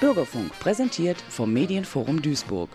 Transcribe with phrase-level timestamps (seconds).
[0.00, 2.70] Bürgerfunk präsentiert vom Medienforum Duisburg.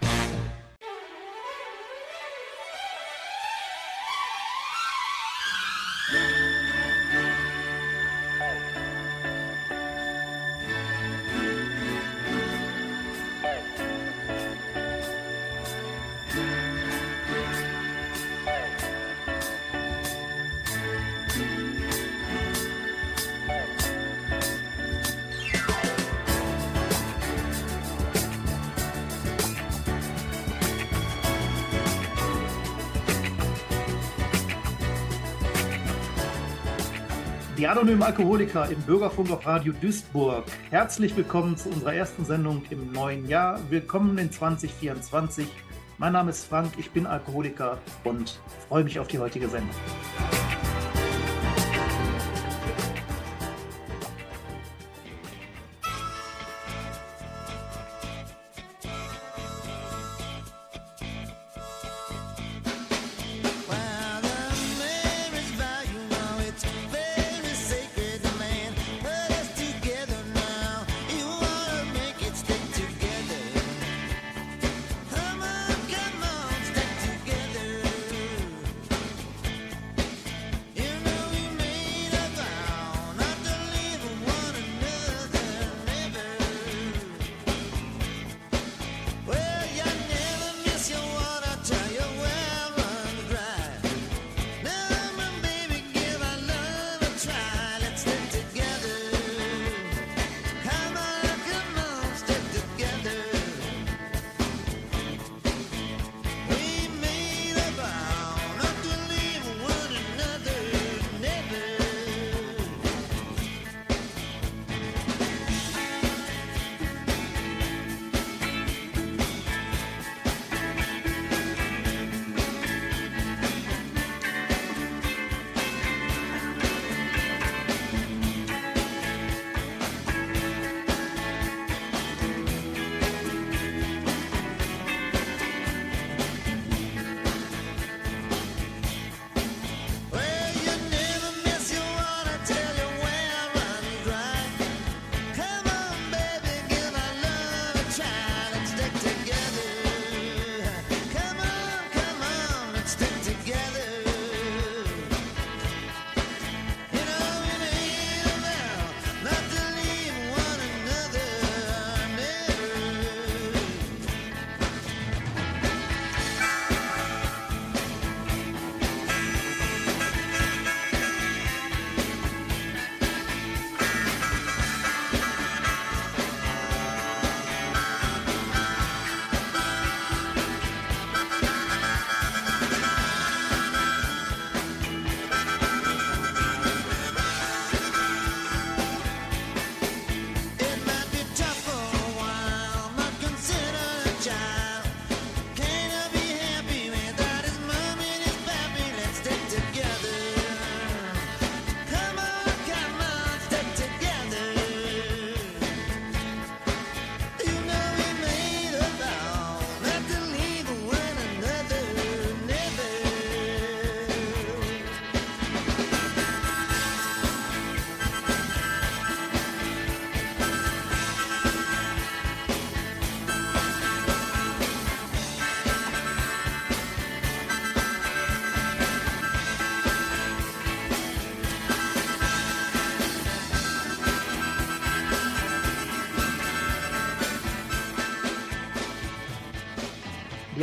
[37.83, 40.45] Die anonymen Alkoholiker im Bürgerfunk auf Radio Duisburg.
[40.69, 43.59] Herzlich willkommen zu unserer ersten Sendung im neuen Jahr.
[43.69, 45.45] Willkommen in 2024.
[45.97, 49.75] Mein Name ist Frank, ich bin Alkoholiker und freue mich auf die heutige Sendung.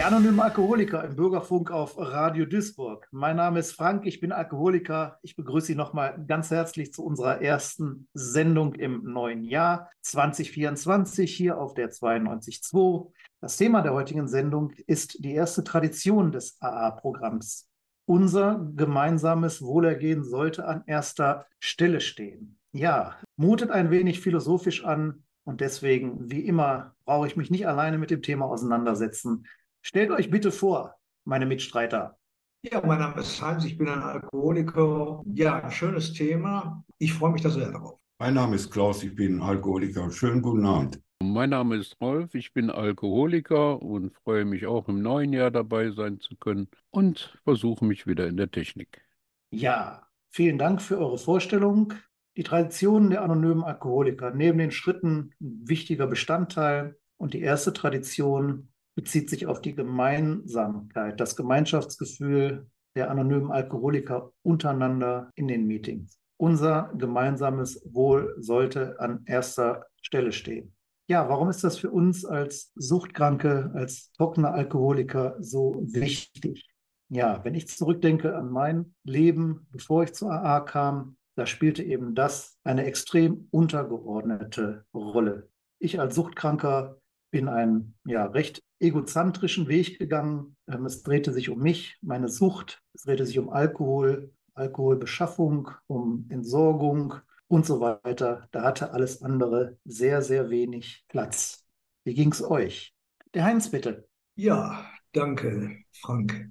[0.00, 3.06] Die anonymen Alkoholiker im Bürgerfunk auf Radio Duisburg.
[3.10, 5.18] Mein Name ist Frank, ich bin Alkoholiker.
[5.20, 11.58] Ich begrüße Sie nochmal ganz herzlich zu unserer ersten Sendung im neuen Jahr 2024 hier
[11.58, 13.12] auf der 92.2.
[13.42, 17.68] Das Thema der heutigen Sendung ist die erste Tradition des AA-Programms.
[18.06, 22.58] Unser gemeinsames Wohlergehen sollte an erster Stelle stehen.
[22.72, 27.98] Ja, mutet ein wenig philosophisch an, und deswegen, wie immer, brauche ich mich nicht alleine
[27.98, 29.46] mit dem Thema auseinandersetzen.
[29.82, 30.94] Stellt euch bitte vor,
[31.24, 32.18] meine Mitstreiter.
[32.62, 35.22] Ja, mein Name ist Heinz, ich bin ein Alkoholiker.
[35.32, 36.84] Ja, ein schönes Thema.
[36.98, 37.98] Ich freue mich da sehr darauf.
[38.18, 40.10] Mein Name ist Klaus, ich bin Alkoholiker.
[40.10, 41.00] Schönen guten Abend.
[41.22, 45.91] Mein Name ist Rolf, ich bin Alkoholiker und freue mich auch im neuen Jahr dabei
[45.91, 49.03] sein zu können und versuche mich wieder in der Technik.
[49.50, 51.92] Ja, vielen Dank für eure Vorstellung.
[52.36, 56.98] Die Tradition der anonymen Alkoholiker neben den Schritten ein wichtiger Bestandteil.
[57.18, 58.69] Und die erste Tradition
[59.00, 66.20] bezieht sich auf die Gemeinsamkeit, das Gemeinschaftsgefühl der anonymen Alkoholiker untereinander in den Meetings.
[66.36, 70.74] Unser gemeinsames Wohl sollte an erster Stelle stehen.
[71.08, 76.68] Ja, warum ist das für uns als Suchtkranke, als trockene Alkoholiker so wichtig?
[77.08, 82.14] Ja, wenn ich zurückdenke an mein Leben, bevor ich zur AA kam, da spielte eben
[82.14, 85.48] das eine extrem untergeordnete Rolle.
[85.78, 86.99] Ich als Suchtkranker
[87.30, 90.56] bin einen ja, recht egozentrischen Weg gegangen.
[90.68, 96.27] Ähm, es drehte sich um mich, meine Sucht, es drehte sich um Alkohol, Alkoholbeschaffung, um
[96.28, 97.15] Entsorgung
[97.48, 98.48] und so weiter.
[98.53, 101.65] Da hatte alles andere sehr, sehr wenig Platz.
[102.04, 102.94] Wie ging es euch?
[103.34, 104.09] Der Heinz, bitte.
[104.36, 106.50] Ja, danke, Frank.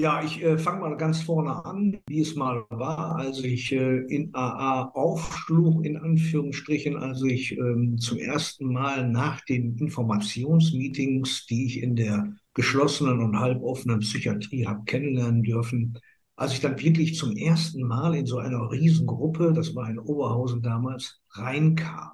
[0.00, 3.98] Ja, ich äh, fange mal ganz vorne an, wie es mal war, als ich äh,
[4.06, 11.66] in AA aufschlug, in Anführungsstrichen, als ich ähm, zum ersten Mal nach den Informationsmeetings, die
[11.66, 15.98] ich in der geschlossenen und halboffenen Psychiatrie habe kennenlernen dürfen,
[16.36, 20.62] als ich dann wirklich zum ersten Mal in so einer Riesengruppe, das war in Oberhausen
[20.62, 22.12] damals, reinkam.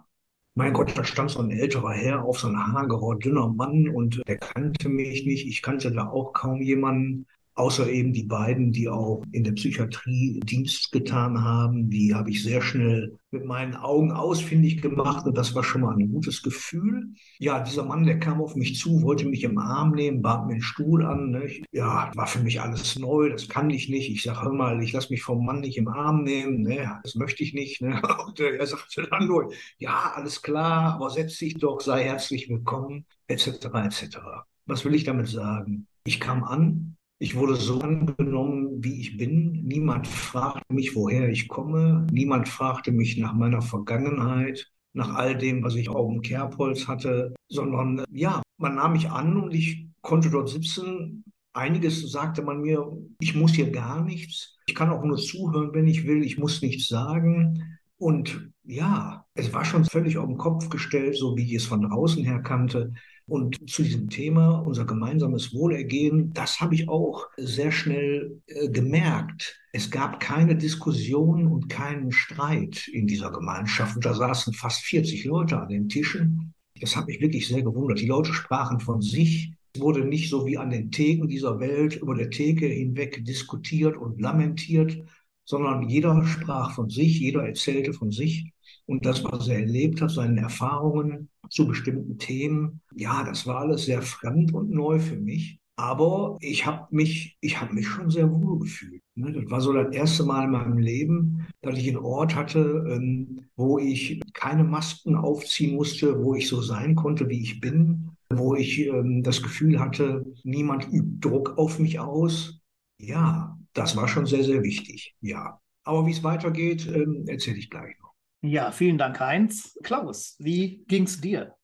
[0.55, 4.23] Mein Gott, da stand so ein älterer Herr auf so ein hagerer, dünner Mann und
[4.27, 5.47] der kannte mich nicht.
[5.47, 7.27] Ich kannte da auch kaum jemanden.
[7.57, 12.43] Außer eben die beiden, die auch in der Psychiatrie Dienst getan haben, die habe ich
[12.43, 17.13] sehr schnell mit meinen Augen ausfindig gemacht und das war schon mal ein gutes Gefühl.
[17.39, 20.55] Ja, dieser Mann, der kam auf mich zu, wollte mich im Arm nehmen, bat mir
[20.55, 21.31] einen Stuhl an.
[21.31, 21.49] Ne?
[21.71, 24.11] Ja, war für mich alles neu, das kann ich nicht.
[24.11, 27.01] Ich sage, hör mal, ich lasse mich vom Mann nicht im Arm nehmen, ne?
[27.05, 27.83] das möchte ich nicht.
[27.83, 28.03] Ne?
[28.27, 33.07] Und er sagte dann nur, ja, alles klar, aber setz dich doch, sei herzlich willkommen,
[33.29, 34.19] etc., etc.
[34.67, 35.87] Was will ich damit sagen?
[36.05, 39.65] Ich kam an, ich wurde so angenommen, wie ich bin.
[39.65, 42.07] Niemand fragte mich, woher ich komme.
[42.13, 47.33] Niemand fragte mich nach meiner Vergangenheit, nach all dem, was ich auf dem Kerbholz hatte,
[47.49, 51.25] sondern ja, man nahm mich an und ich konnte dort sitzen.
[51.55, 54.59] Einiges sagte man mir, ich muss hier gar nichts.
[54.67, 56.23] Ich kann auch nur zuhören, wenn ich will.
[56.23, 57.79] Ich muss nichts sagen.
[57.97, 61.89] Und ja, es war schon völlig auf den Kopf gestellt, so wie ich es von
[61.89, 62.93] draußen her kannte.
[63.27, 69.59] Und zu diesem Thema, unser gemeinsames Wohlergehen, das habe ich auch sehr schnell äh, gemerkt.
[69.73, 73.97] Es gab keine Diskussion und keinen Streit in dieser Gemeinschaft.
[73.97, 76.53] Und da saßen fast 40 Leute an den Tischen.
[76.81, 78.01] Das hat mich wirklich sehr gewundert.
[78.01, 79.53] Die Leute sprachen von sich.
[79.73, 83.97] Es wurde nicht so wie an den Theken dieser Welt über der Theke hinweg diskutiert
[83.97, 84.99] und lamentiert,
[85.47, 88.53] sondern jeder sprach von sich, jeder erzählte von sich
[88.87, 93.85] und das, was er erlebt hat, seine Erfahrungen zu bestimmten Themen, ja, das war alles
[93.87, 95.59] sehr fremd und neu für mich.
[95.77, 99.03] Aber ich habe mich, ich habe mich schon sehr wohl gefühlt.
[99.17, 99.33] Ne?
[99.33, 103.47] Das war so das erste Mal in meinem Leben, dass ich einen Ort hatte, ähm,
[103.57, 108.55] wo ich keine Masken aufziehen musste, wo ich so sein konnte, wie ich bin, wo
[108.55, 112.61] ich ähm, das Gefühl hatte, niemand übt Druck auf mich aus.
[112.99, 115.17] Ja, das war schon sehr, sehr wichtig.
[115.21, 115.61] Ja.
[115.83, 118.04] Aber wie es weitergeht, ähm, erzähle ich gleich noch.
[118.47, 119.75] Ja, vielen Dank, Heinz.
[119.83, 121.55] Klaus, wie ging es dir?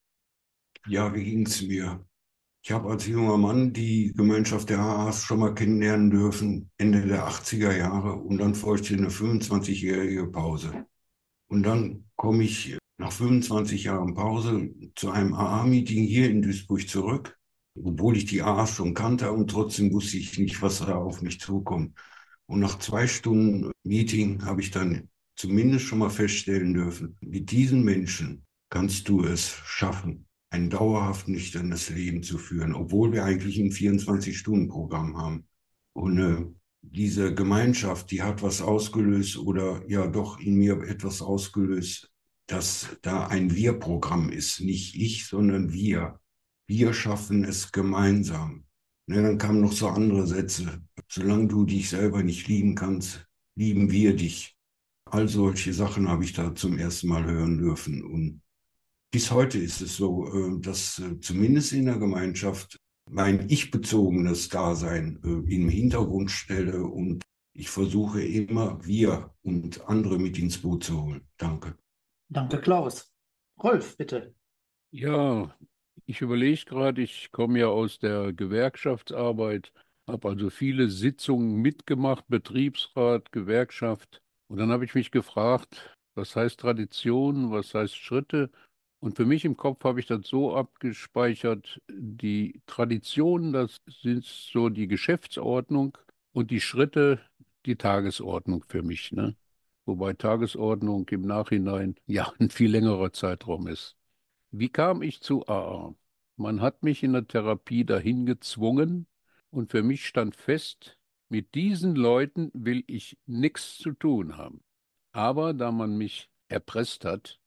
[0.87, 2.07] Ja, wie ging es mir?
[2.63, 7.29] Ich habe als junger Mann die Gemeinschaft der AAs schon mal kennenlernen dürfen, Ende der
[7.29, 8.15] 80er Jahre.
[8.15, 10.87] Und dann folgte eine 25-jährige Pause.
[11.49, 17.39] Und dann komme ich nach 25 Jahren Pause zu einem AA-Meeting hier in Duisburg zurück,
[17.75, 21.41] obwohl ich die AAs schon kannte und trotzdem wusste ich nicht, was da auf mich
[21.41, 21.95] zukommt.
[22.47, 25.10] Und nach zwei Stunden Meeting habe ich dann
[25.41, 31.89] zumindest schon mal feststellen dürfen, mit diesen Menschen kannst du es schaffen, ein dauerhaft nüchternes
[31.89, 35.47] Leben zu führen, obwohl wir eigentlich ein 24-Stunden-Programm haben.
[35.95, 36.45] Und äh,
[36.83, 42.13] diese Gemeinschaft, die hat was ausgelöst oder ja doch in mir etwas ausgelöst,
[42.47, 44.61] dass da ein Wir-Programm ist.
[44.61, 46.21] Nicht ich, sondern wir.
[46.67, 48.65] Wir schaffen es gemeinsam.
[49.07, 50.83] Ne, dann kamen noch so andere Sätze.
[51.09, 54.57] Solange du dich selber nicht lieben kannst, lieben wir dich.
[55.11, 58.05] All solche Sachen habe ich da zum ersten Mal hören dürfen.
[58.05, 58.43] Und
[59.13, 62.79] bis heute ist es so, äh, dass äh, zumindest in der Gemeinschaft
[63.11, 70.39] mein ich-bezogenes Dasein äh, im Hintergrund stelle und ich versuche immer wir und andere mit
[70.39, 71.27] ins Boot zu holen.
[71.37, 71.77] Danke.
[72.29, 73.13] Danke, Klaus.
[73.61, 74.35] Rolf, bitte.
[74.93, 75.55] Ja,
[76.07, 79.73] ich überlege gerade, ich komme ja aus der Gewerkschaftsarbeit,
[80.07, 84.23] habe also viele Sitzungen mitgemacht, Betriebsrat, Gewerkschaft.
[84.51, 88.51] Und dann habe ich mich gefragt, was heißt Tradition, was heißt Schritte?
[88.99, 94.69] Und für mich im Kopf habe ich das so abgespeichert, die Traditionen, das sind so
[94.69, 95.97] die Geschäftsordnung
[96.33, 97.21] und die Schritte,
[97.65, 99.13] die Tagesordnung für mich.
[99.13, 99.37] Ne?
[99.87, 103.97] wobei Tagesordnung im Nachhinein ja ein viel längerer Zeitraum ist.
[104.51, 105.95] Wie kam ich zu AA?
[106.37, 109.07] Man hat mich in der Therapie dahin gezwungen
[109.51, 110.97] und für mich stand fest,
[111.31, 114.63] mit diesen Leuten will ich nichts zu tun haben.
[115.13, 117.41] Aber da man mich erpresst hat,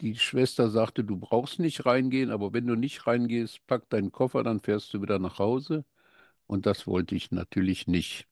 [0.00, 4.44] die Schwester sagte, du brauchst nicht reingehen, aber wenn du nicht reingehst, pack deinen Koffer,
[4.44, 5.84] dann fährst du wieder nach Hause.
[6.46, 8.28] Und das wollte ich natürlich nicht.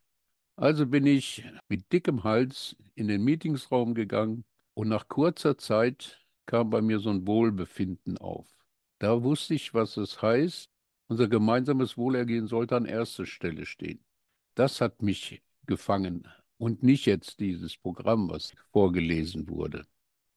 [0.56, 4.44] Also bin ich mit dickem Hals in den Meetingsraum gegangen
[4.75, 8.47] und nach kurzer Zeit kam bei mir so ein Wohlbefinden auf.
[8.99, 10.71] Da wusste ich, was es heißt.
[11.09, 14.04] Unser gemeinsames Wohlergehen sollte an erster Stelle stehen.
[14.54, 16.28] Das hat mich gefangen
[16.59, 19.87] und nicht jetzt dieses Programm, was vorgelesen wurde.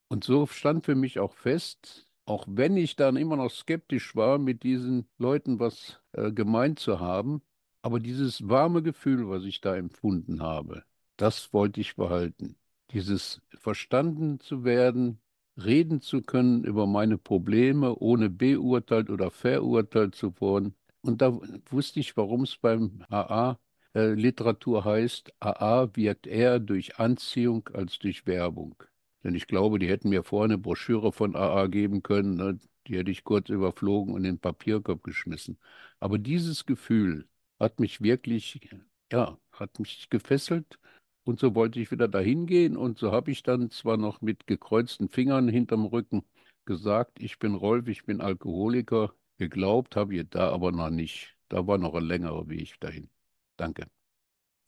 [0.08, 4.38] Und so stand für mich auch fest, auch wenn ich dann immer noch skeptisch war,
[4.38, 7.42] mit diesen Leuten was äh, gemeint zu haben,
[7.82, 10.84] aber dieses warme Gefühl, was ich da empfunden habe,
[11.18, 12.56] das wollte ich behalten.
[12.92, 15.20] Dieses verstanden zu werden,
[15.58, 20.76] reden zu können über meine Probleme, ohne beurteilt oder verurteilt zu worden.
[21.02, 23.60] Und da wusste ich, warum es beim AA
[23.96, 28.76] äh, Literatur heißt, AA wirkt eher durch Anziehung als durch Werbung.
[29.24, 32.60] Denn ich glaube, die hätten mir vorher eine Broschüre von AA geben können, ne?
[32.88, 35.58] die hätte ich kurz überflogen und in den Papierkorb geschmissen.
[36.00, 37.28] Aber dieses Gefühl
[37.60, 38.60] hat mich wirklich,
[39.12, 40.80] ja, hat mich gefesselt
[41.24, 44.46] und so wollte ich wieder dahin gehen und so habe ich dann zwar noch mit
[44.48, 46.24] gekreuzten Fingern hinterm Rücken
[46.66, 49.14] gesagt, ich bin Rolf, ich bin Alkoholiker.
[49.38, 51.36] Geglaubt habe ich da aber noch nicht.
[51.50, 53.10] Da war noch ein längerer Weg dahin.
[53.58, 53.86] Danke.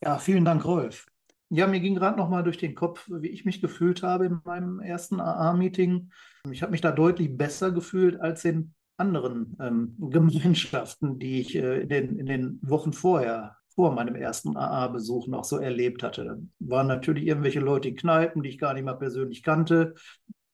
[0.03, 1.07] Ja, vielen Dank, Rolf.
[1.49, 4.41] Ja, mir ging gerade noch mal durch den Kopf, wie ich mich gefühlt habe in
[4.43, 6.11] meinem ersten AA-Meeting.
[6.51, 11.81] Ich habe mich da deutlich besser gefühlt als in anderen ähm, Gemeinschaften, die ich äh,
[11.81, 16.25] in, den, in den Wochen vorher vor meinem ersten AA-Besuch noch so erlebt hatte.
[16.25, 19.93] Da waren natürlich irgendwelche Leute in Kneipen, die ich gar nicht mal persönlich kannte.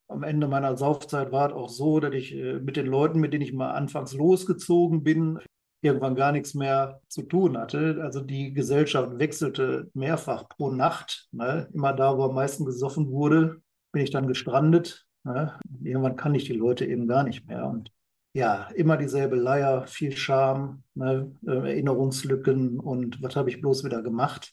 [0.08, 3.32] Am Ende meiner Saufzeit war es auch so, dass ich äh, mit den Leuten, mit
[3.32, 5.40] denen ich mal anfangs losgezogen bin,
[5.84, 8.00] irgendwann gar nichts mehr zu tun hatte.
[8.02, 11.28] Also die Gesellschaft wechselte mehrfach pro Nacht.
[11.30, 11.68] Ne?
[11.72, 13.60] Immer da, wo am meisten gesoffen wurde,
[13.92, 15.06] bin ich dann gestrandet.
[15.24, 15.58] Ne?
[15.82, 17.66] Irgendwann kann ich die Leute eben gar nicht mehr.
[17.66, 17.90] Und
[18.32, 24.02] ja, immer dieselbe Leier, viel Scham, ne, äh, Erinnerungslücken und was habe ich bloß wieder
[24.02, 24.52] gemacht?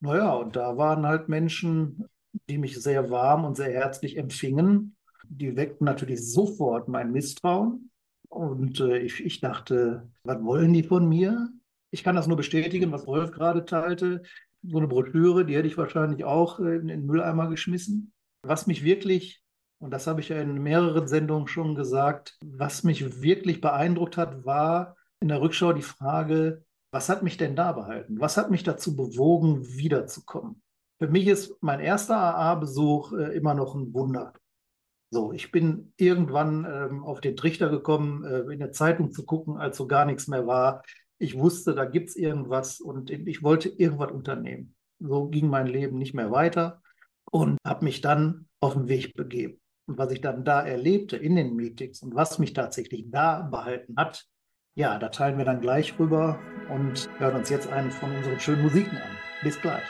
[0.00, 2.08] Naja, und da waren halt Menschen,
[2.50, 4.96] die mich sehr warm und sehr herzlich empfingen.
[5.28, 7.91] Die weckten natürlich sofort mein Misstrauen.
[8.32, 11.50] Und äh, ich, ich dachte, was wollen die von mir?
[11.90, 14.22] Ich kann das nur bestätigen, was Rolf gerade teilte.
[14.62, 18.12] So eine Broschüre, die hätte ich wahrscheinlich auch äh, in den Mülleimer geschmissen.
[18.42, 19.42] Was mich wirklich
[19.82, 22.38] und das habe ich ja in mehreren Sendungen schon gesagt.
[22.44, 27.56] Was mich wirklich beeindruckt hat, war in der Rückschau die Frage, was hat mich denn
[27.56, 28.20] da behalten?
[28.20, 30.62] Was hat mich dazu bewogen, wiederzukommen?
[31.00, 34.32] Für mich ist mein erster AA-Besuch äh, immer noch ein Wunder.
[35.12, 39.58] So, ich bin irgendwann ähm, auf den Trichter gekommen, äh, in der Zeitung zu gucken,
[39.58, 40.82] als so gar nichts mehr war.
[41.18, 44.74] Ich wusste, da gibt es irgendwas und ich wollte irgendwas unternehmen.
[45.00, 46.80] So ging mein Leben nicht mehr weiter
[47.30, 49.60] und habe mich dann auf den Weg begeben.
[49.86, 53.96] Und was ich dann da erlebte in den Meetings und was mich tatsächlich da behalten
[53.98, 54.24] hat,
[54.74, 56.38] ja, da teilen wir dann gleich rüber
[56.70, 59.18] und hören uns jetzt einen von unseren schönen Musiken an.
[59.42, 59.84] Bis gleich.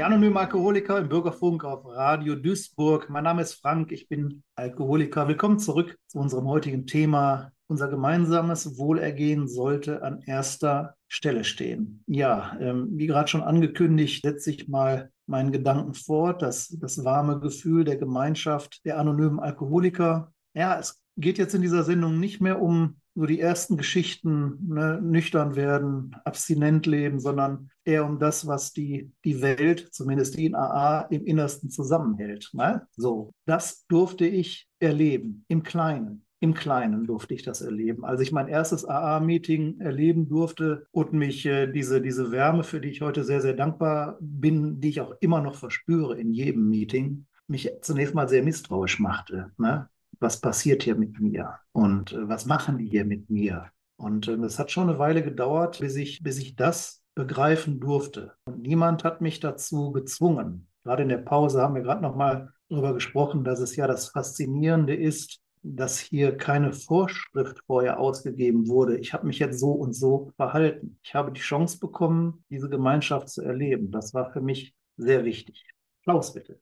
[0.00, 3.10] Die anonymen Alkoholiker im Bürgerfunk auf Radio Duisburg.
[3.10, 5.28] Mein Name ist Frank, ich bin Alkoholiker.
[5.28, 7.52] Willkommen zurück zu unserem heutigen Thema.
[7.66, 12.02] Unser gemeinsames Wohlergehen sollte an erster Stelle stehen.
[12.06, 17.38] Ja, ähm, wie gerade schon angekündigt, setze ich mal meinen Gedanken fort, dass das warme
[17.38, 20.32] Gefühl der Gemeinschaft der anonymen Alkoholiker.
[20.54, 25.00] Ja, es geht jetzt in dieser Sendung nicht mehr um so die ersten Geschichten, ne,
[25.02, 30.54] nüchtern werden, abstinent leben, sondern eher um das, was die, die Welt, zumindest die in
[30.54, 32.50] AA, im Innersten zusammenhält.
[32.52, 32.86] Ne?
[32.96, 36.24] So, das durfte ich erleben, im Kleinen.
[36.42, 38.04] Im Kleinen durfte ich das erleben.
[38.04, 42.88] Als ich mein erstes AA-Meeting erleben durfte und mich äh, diese, diese Wärme, für die
[42.88, 47.26] ich heute sehr, sehr dankbar bin, die ich auch immer noch verspüre in jedem Meeting,
[47.46, 49.50] mich zunächst mal sehr misstrauisch machte.
[49.58, 49.90] Ne?
[50.20, 53.70] Was passiert hier mit mir und äh, was machen die hier mit mir.
[53.96, 58.34] Und äh, es hat schon eine Weile gedauert, bis ich, bis ich das begreifen durfte.
[58.44, 60.68] Und niemand hat mich dazu gezwungen.
[60.84, 64.08] Gerade in der Pause haben wir gerade noch mal darüber gesprochen, dass es ja das
[64.08, 68.96] Faszinierende ist, dass hier keine Vorschrift vorher ausgegeben wurde.
[68.96, 70.98] Ich habe mich jetzt so und so verhalten.
[71.02, 73.90] Ich habe die Chance bekommen, diese Gemeinschaft zu erleben.
[73.90, 75.66] Das war für mich sehr wichtig.
[76.04, 76.58] Klaus, bitte.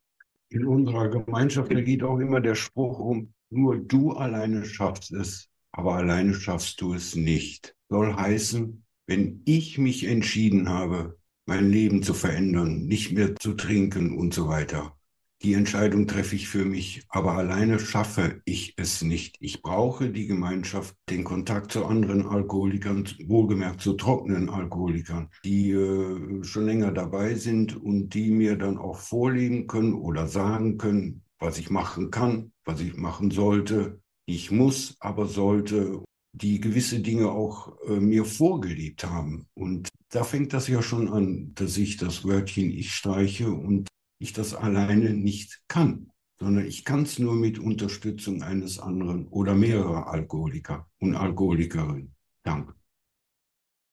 [0.49, 5.95] In unserer Gemeinschaft, geht auch immer der Spruch um, nur du alleine schaffst es, aber
[5.95, 7.75] alleine schaffst du es nicht.
[7.89, 14.17] Soll heißen, wenn ich mich entschieden habe, mein Leben zu verändern, nicht mehr zu trinken
[14.17, 14.99] und so weiter,
[15.43, 19.37] die Entscheidung treffe ich für mich, aber alleine schaffe ich es nicht.
[19.39, 26.43] Ich brauche die Gemeinschaft, den Kontakt zu anderen Alkoholikern, wohlgemerkt zu trockenen Alkoholikern, die äh,
[26.43, 31.59] schon länger dabei sind und die mir dann auch vorlegen können oder sagen können, was
[31.59, 37.81] ich machen kann, was ich machen sollte, ich muss, aber sollte, die gewisse Dinge auch
[37.87, 39.49] äh, mir vorgelebt haben.
[39.55, 43.89] Und da fängt das ja schon an, dass ich das Wörtchen ich streiche und
[44.21, 49.55] ich das alleine nicht kann, sondern ich kann es nur mit Unterstützung eines anderen oder
[49.55, 52.15] mehrerer Alkoholiker und Alkoholikerinnen.
[52.43, 52.75] Danke.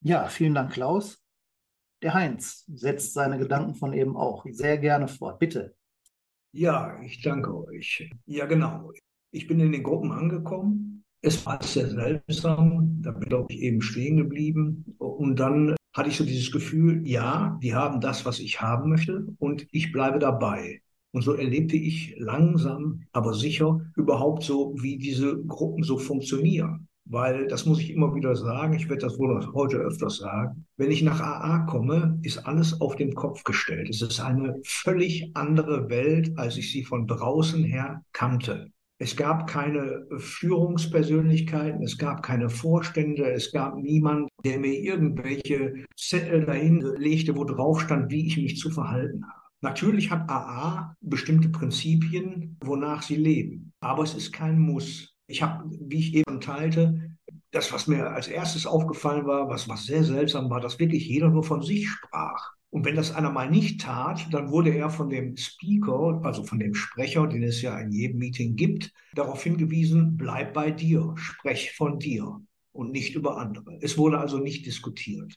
[0.01, 1.21] Ja, vielen Dank, Klaus.
[2.01, 5.39] Der Heinz setzt seine Gedanken von eben auch sehr gerne fort.
[5.39, 5.75] Bitte.
[6.57, 8.09] Ja, ich danke euch.
[8.27, 8.93] Ja, genau.
[9.31, 11.03] Ich bin in den Gruppen angekommen.
[11.21, 13.01] Es war sehr seltsam.
[13.01, 14.85] Da bin ich eben stehen geblieben.
[14.97, 19.27] Und dann hatte ich so dieses Gefühl, ja, die haben das, was ich haben möchte
[19.37, 20.81] und ich bleibe dabei.
[21.11, 26.87] Und so erlebte ich langsam, aber sicher überhaupt so, wie diese Gruppen so funktionieren.
[27.07, 30.89] Weil, das muss ich immer wieder sagen, ich werde das wohl heute öfters sagen, wenn
[30.89, 33.89] ich nach AA komme, ist alles auf den Kopf gestellt.
[33.89, 38.71] Es ist eine völlig andere Welt, als ich sie von draußen her kannte.
[38.97, 46.45] Es gab keine Führungspersönlichkeiten, es gab keine Vorstände, es gab niemand, der mir irgendwelche Zettel
[46.45, 49.41] dahin legte, wo drauf stand, wie ich mich zu verhalten habe.
[49.61, 55.14] Natürlich hat AA bestimmte Prinzipien, wonach sie leben, aber es ist kein Muss.
[55.27, 57.09] Ich habe, wie ich eben teilte,
[57.51, 61.29] das, was mir als erstes aufgefallen war, was, was sehr seltsam war, dass wirklich jeder
[61.29, 62.53] nur von sich sprach.
[62.69, 66.59] Und wenn das einer mal nicht tat, dann wurde er von dem Speaker, also von
[66.59, 71.73] dem Sprecher, den es ja in jedem Meeting gibt, darauf hingewiesen, bleib bei dir, sprech
[71.77, 72.41] von dir
[72.73, 73.77] und nicht über andere.
[73.81, 75.33] Es wurde also nicht diskutiert.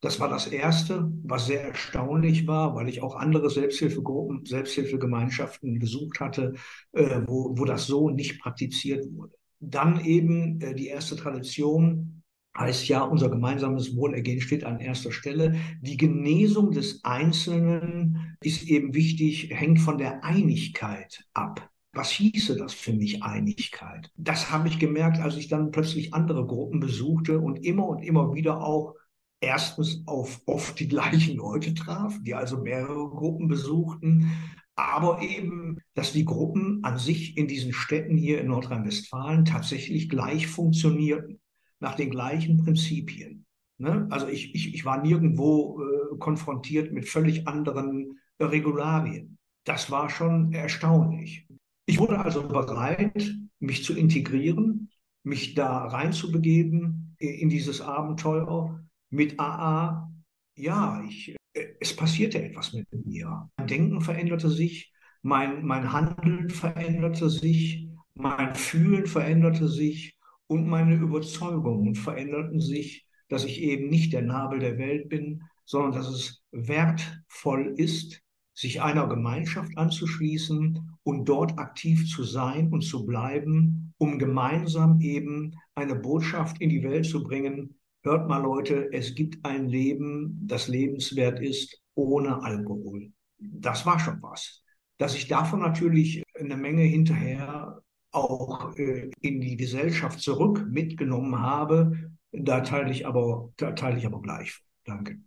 [0.00, 6.20] Das war das Erste, was sehr erstaunlich war, weil ich auch andere Selbsthilfegruppen, Selbsthilfegemeinschaften besucht
[6.20, 6.54] hatte,
[6.92, 9.34] äh, wo, wo das so nicht praktiziert wurde.
[9.58, 12.22] Dann eben äh, die erste Tradition
[12.56, 15.56] heißt ja, unser gemeinsames Wohlergehen steht an erster Stelle.
[15.80, 21.70] Die Genesung des Einzelnen ist eben wichtig, hängt von der Einigkeit ab.
[21.92, 24.10] Was hieße das für mich Einigkeit?
[24.16, 28.34] Das habe ich gemerkt, als ich dann plötzlich andere Gruppen besuchte und immer und immer
[28.34, 28.94] wieder auch
[29.40, 34.32] erstens auf oft die gleichen Leute traf, die also mehrere Gruppen besuchten,
[34.74, 40.46] aber eben, dass die Gruppen an sich in diesen Städten hier in Nordrhein-Westfalen tatsächlich gleich
[40.46, 41.40] funktionierten
[41.80, 43.44] nach den gleichen Prinzipien.
[43.78, 44.06] Ne?
[44.10, 49.38] Also ich, ich, ich war nirgendwo äh, konfrontiert mit völlig anderen Regularien.
[49.64, 51.46] Das war schon erstaunlich.
[51.86, 54.90] Ich wurde also bereit, mich zu integrieren,
[55.24, 60.10] mich da reinzubegeben in dieses Abenteuer mit AA.
[60.56, 63.48] Ja, ich, äh, es passierte etwas mit mir.
[63.56, 64.92] Mein Denken veränderte sich,
[65.22, 70.16] mein, mein Handeln veränderte sich, mein Fühlen veränderte sich
[70.46, 75.92] und meine Überzeugungen veränderten sich, dass ich eben nicht der Nabel der Welt bin, sondern
[75.92, 78.22] dass es wertvoll ist,
[78.54, 85.54] sich einer Gemeinschaft anzuschließen und dort aktiv zu sein und zu bleiben, um gemeinsam eben
[85.74, 87.77] eine Botschaft in die Welt zu bringen.
[88.02, 93.12] Hört mal Leute, es gibt ein Leben, das lebenswert ist, ohne Alkohol.
[93.38, 94.62] Das war schon was.
[94.98, 102.10] Dass ich davon natürlich eine Menge hinterher auch äh, in die Gesellschaft zurück mitgenommen habe,
[102.32, 104.60] da teile ich aber, da teile ich aber gleich.
[104.84, 105.18] Danke.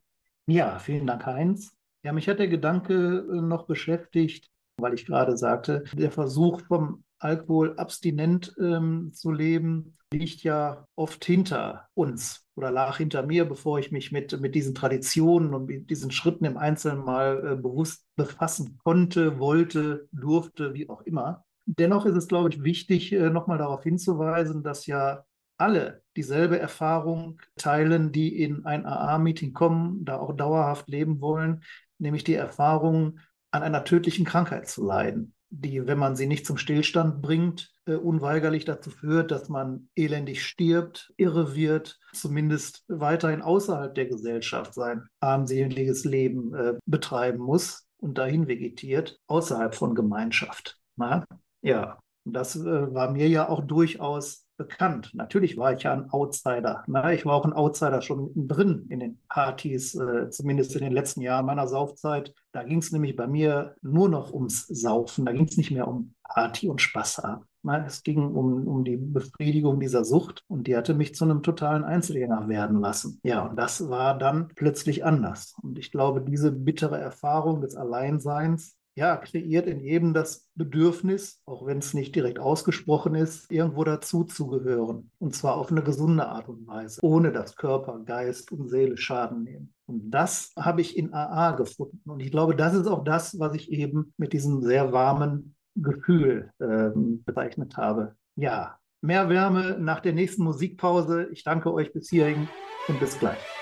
[0.48, 1.76] Ja, vielen Dank, Heinz.
[2.04, 7.04] Ja, mich hat der Gedanke äh, noch beschäftigt, weil ich gerade sagte, der Versuch vom
[7.22, 13.80] Alkohol abstinent ähm, zu leben, liegt ja oft hinter uns oder lag hinter mir, bevor
[13.80, 18.06] ich mich mit, mit diesen Traditionen und mit diesen Schritten im Einzelnen mal äh, bewusst
[18.16, 21.46] befassen konnte, wollte, durfte, wie auch immer.
[21.66, 25.24] Dennoch ist es, glaube ich, wichtig, äh, nochmal darauf hinzuweisen, dass ja
[25.58, 31.64] alle dieselbe Erfahrung teilen, die in ein AA-Meeting kommen, da auch dauerhaft leben wollen,
[32.00, 33.20] nämlich die Erfahrung,
[33.52, 37.96] an einer tödlichen Krankheit zu leiden, die, wenn man sie nicht zum Stillstand bringt, äh,
[37.96, 45.04] unweigerlich dazu führt, dass man elendig stirbt, irre wird, zumindest weiterhin außerhalb der Gesellschaft sein
[45.20, 50.80] armseliges Leben äh, betreiben muss und dahin vegetiert, außerhalb von Gemeinschaft.
[50.96, 51.26] Na?
[51.62, 55.12] Ja, das äh, war mir ja auch durchaus bekannt.
[55.14, 56.84] Natürlich war ich ja ein Outsider.
[56.88, 57.16] Ne?
[57.16, 61.22] Ich war auch ein Outsider schon mittendrin in den Partys, äh, zumindest in den letzten
[61.22, 62.34] Jahren meiner Saufzeit.
[62.52, 65.26] Da ging es nämlich bei mir nur noch ums Saufen.
[65.26, 67.46] Da ging es nicht mehr um Party und Spaß haben.
[67.64, 67.84] Ne?
[67.88, 71.84] Es ging um, um die Befriedigung dieser Sucht und die hatte mich zu einem totalen
[71.84, 73.20] Einzelgänger werden lassen.
[73.24, 75.56] Ja, und das war dann plötzlich anders.
[75.62, 81.66] Und ich glaube, diese bittere Erfahrung des Alleinseins, ja, kreiert in jedem das Bedürfnis, auch
[81.66, 85.12] wenn es nicht direkt ausgesprochen ist, irgendwo dazu zu gehören.
[85.20, 89.44] Und zwar auf eine gesunde Art und Weise, ohne dass Körper, Geist und Seele Schaden
[89.44, 89.74] nehmen.
[89.86, 92.02] Und das habe ich in AA gefunden.
[92.10, 96.52] Und ich glaube, das ist auch das, was ich eben mit diesem sehr warmen Gefühl
[96.60, 98.16] ähm, bezeichnet habe.
[98.36, 101.30] Ja, mehr Wärme nach der nächsten Musikpause.
[101.32, 102.48] Ich danke euch bis hierhin
[102.88, 103.61] und bis gleich.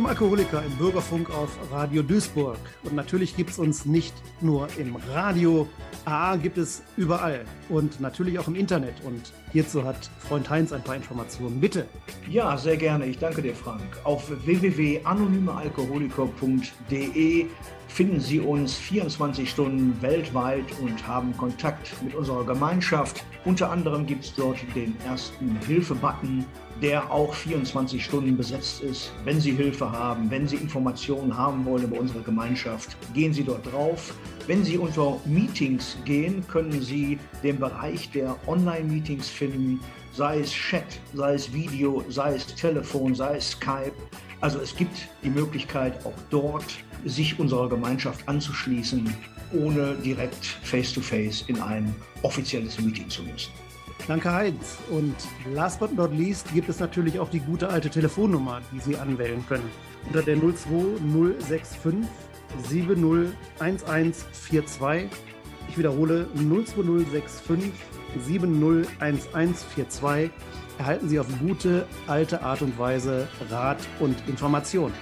[0.00, 2.56] Anonymen Alkoholiker im Bürgerfunk auf Radio Duisburg.
[2.84, 5.68] Und natürlich gibt es uns nicht nur im Radio.
[6.06, 8.94] AA gibt es überall und natürlich auch im Internet.
[9.04, 11.60] Und hierzu hat Freund Heinz ein paar Informationen.
[11.60, 11.86] Bitte.
[12.30, 13.04] Ja, sehr gerne.
[13.06, 13.82] Ich danke dir, Frank.
[14.04, 17.46] Auf www.anonymealkoholiker.de
[17.90, 23.24] finden Sie uns 24 Stunden weltweit und haben Kontakt mit unserer Gemeinschaft.
[23.44, 26.44] Unter anderem gibt es dort den ersten Hilfe-Button,
[26.80, 29.12] der auch 24 Stunden besetzt ist.
[29.24, 33.70] Wenn Sie Hilfe haben, wenn Sie Informationen haben wollen über unsere Gemeinschaft, gehen Sie dort
[33.70, 34.14] drauf.
[34.46, 39.80] Wenn Sie unter Meetings gehen, können Sie den Bereich der Online-Meetings finden,
[40.12, 43.92] sei es Chat, sei es Video, sei es Telefon, sei es Skype.
[44.40, 46.64] Also es gibt die Möglichkeit, auch dort
[47.04, 49.14] sich unserer Gemeinschaft anzuschließen,
[49.52, 53.52] ohne direkt face-to-face in ein offizielles Meeting zu müssen.
[54.06, 54.78] Danke, Heinz.
[54.90, 55.14] Und
[55.54, 59.44] last but not least gibt es natürlich auch die gute alte Telefonnummer, die Sie anwählen
[59.46, 59.70] können.
[60.06, 62.08] Unter der 02065
[62.68, 65.10] 701142.
[65.70, 67.70] Ich wiederhole 02065
[68.26, 70.30] 701142
[70.78, 74.92] erhalten Sie auf gute alte Art und Weise Rat und Information.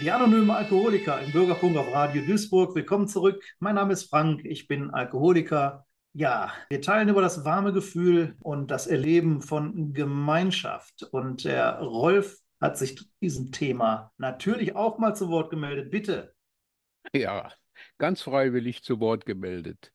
[0.00, 2.74] Die anonymen Alkoholiker im Bürgerfunk auf Radio Duisburg.
[2.74, 3.44] Willkommen zurück.
[3.58, 5.86] Mein Name ist Frank, ich bin Alkoholiker.
[6.14, 11.02] Ja, wir teilen über das warme Gefühl und das Erleben von Gemeinschaft.
[11.02, 15.90] Und der Rolf hat sich zu diesem Thema natürlich auch mal zu Wort gemeldet.
[15.90, 16.34] Bitte.
[17.12, 17.52] Ja,
[17.98, 19.92] ganz freiwillig zu Wort gemeldet.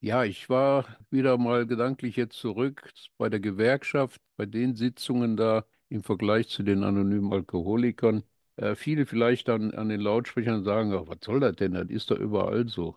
[0.00, 5.64] Ja, ich war wieder mal gedanklich jetzt zurück bei der Gewerkschaft, bei den Sitzungen da
[5.88, 8.22] im Vergleich zu den anonymen Alkoholikern.
[8.56, 11.72] Äh, viele vielleicht an, an den Lautsprechern sagen, ach, was soll das denn?
[11.72, 12.96] Das ist doch überall so.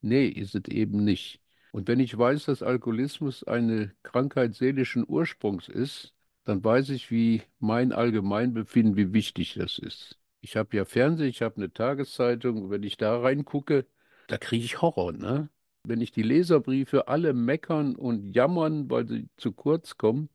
[0.00, 1.40] Nee, ist es eben nicht.
[1.72, 6.14] Und wenn ich weiß, dass Alkoholismus eine Krankheit seelischen Ursprungs ist,
[6.44, 10.18] dann weiß ich, wie mein Allgemeinbefinden, wie wichtig das ist.
[10.40, 12.70] Ich habe ja Fernsehen, ich habe eine Tageszeitung.
[12.70, 13.86] Wenn ich da reingucke,
[14.26, 15.48] da kriege ich Horror, ne?
[15.84, 20.28] Wenn ich die Leserbriefe alle meckern und jammern, weil sie zu kurz kommen.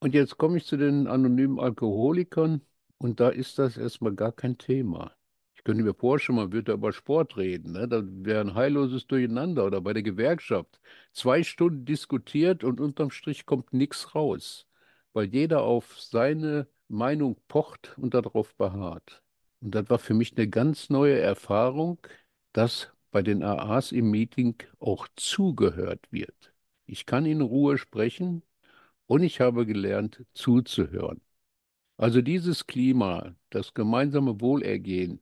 [0.00, 2.62] Und jetzt komme ich zu den anonymen Alkoholikern
[3.00, 5.12] und da ist das erstmal gar kein Thema.
[5.54, 7.88] Ich könnte mir vorstellen, man würde über Sport reden, ne?
[7.88, 10.80] Da wäre ein heilloses Durcheinander oder bei der Gewerkschaft.
[11.12, 14.66] Zwei Stunden diskutiert und unterm Strich kommt nichts raus,
[15.12, 19.22] weil jeder auf seine Meinung pocht und darauf beharrt.
[19.60, 21.98] Und das war für mich eine ganz neue Erfahrung,
[22.52, 26.52] dass bei den AAs im Meeting auch zugehört wird.
[26.86, 28.42] Ich kann in Ruhe sprechen
[29.06, 31.20] und ich habe gelernt zuzuhören.
[32.00, 35.20] Also dieses Klima, das gemeinsame Wohlergehen,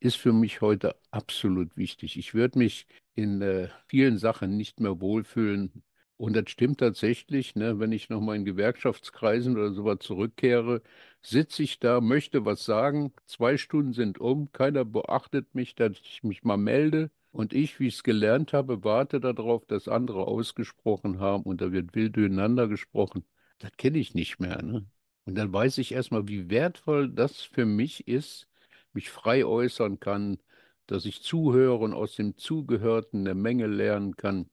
[0.00, 2.18] ist für mich heute absolut wichtig.
[2.18, 5.84] Ich würde mich in äh, vielen Sachen nicht mehr wohlfühlen.
[6.16, 7.78] Und das stimmt tatsächlich, ne?
[7.78, 10.82] Wenn ich nochmal in Gewerkschaftskreisen oder sowas zurückkehre,
[11.22, 16.22] sitze ich da, möchte was sagen, zwei Stunden sind um, keiner beachtet mich, dass ich
[16.24, 17.10] mich mal melde.
[17.30, 21.70] Und ich, wie ich es gelernt habe, warte darauf, dass andere ausgesprochen haben und da
[21.72, 23.24] wird wild durcheinander gesprochen.
[23.58, 24.62] Das kenne ich nicht mehr.
[24.62, 24.86] Ne?
[25.26, 28.48] Und dann weiß ich erstmal, wie wertvoll das für mich ist,
[28.92, 30.38] mich frei äußern kann,
[30.86, 34.48] dass ich zuhöre und aus dem Zugehörten eine Menge lernen kann.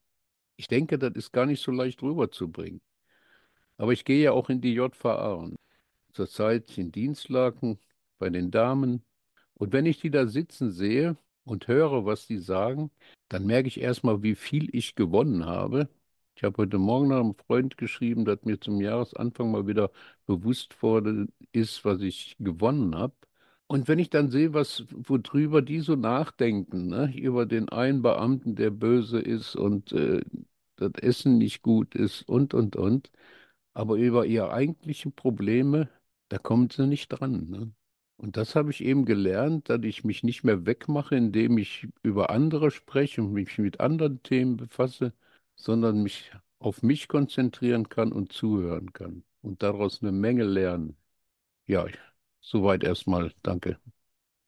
[0.57, 2.81] Ich denke, das ist gar nicht so leicht rüberzubringen.
[3.77, 5.49] Aber ich gehe ja auch in die JVA
[6.13, 7.79] zurzeit in Dienstlaken
[8.19, 9.03] bei den Damen.
[9.55, 12.91] Und wenn ich die da sitzen sehe und höre, was die sagen,
[13.29, 15.89] dann merke ich erstmal, wie viel ich gewonnen habe.
[16.36, 19.91] Ich habe heute Morgen noch einem Freund geschrieben, dass mir zum Jahresanfang mal wieder
[20.26, 23.13] bewusst wurde, ist, was ich gewonnen habe.
[23.67, 28.56] Und wenn ich dann sehe, was, worüber die so nachdenken, ne, über den einen Beamten,
[28.56, 30.22] der böse ist und äh,
[30.76, 33.12] das Essen nicht gut ist und, und, und,
[33.74, 35.89] aber über ihre eigentlichen Probleme,
[36.30, 37.50] da kommen sie nicht dran.
[37.50, 37.74] Ne?
[38.17, 42.30] Und das habe ich eben gelernt, dass ich mich nicht mehr wegmache, indem ich über
[42.30, 45.13] andere spreche und mich mit anderen Themen befasse,
[45.56, 50.96] sondern mich auf mich konzentrieren kann und zuhören kann und daraus eine Menge lernen.
[51.66, 51.86] Ja,
[52.42, 53.34] soweit erstmal.
[53.42, 53.78] Danke.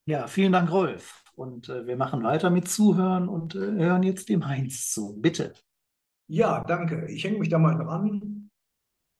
[0.05, 1.23] Ja, vielen Dank, Rolf.
[1.35, 5.19] Und äh, wir machen weiter mit Zuhören und äh, hören jetzt dem Heinz zu.
[5.19, 5.53] Bitte.
[6.27, 7.07] Ja, danke.
[7.11, 8.49] Ich hänge mich da mal dran.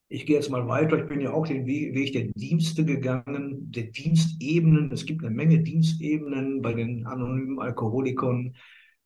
[0.08, 1.00] Ich gehe jetzt mal weiter.
[1.00, 4.91] Ich bin ja auch den We- Weg der Dienste gegangen, der Dienstebenen.
[4.91, 8.56] Es gibt eine Menge Dienstebenen bei den anonymen Alkoholikern,